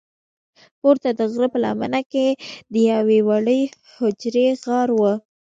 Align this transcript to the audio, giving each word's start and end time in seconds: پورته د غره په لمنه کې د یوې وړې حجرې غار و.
پورته 0.79 1.09
د 1.17 1.21
غره 1.31 1.47
په 1.53 1.59
لمنه 1.63 2.01
کې 2.11 2.27
د 2.73 2.75
یوې 2.91 3.19
وړې 3.27 3.61
حجرې 3.95 4.47
غار 4.63 4.89
و. 4.93 5.01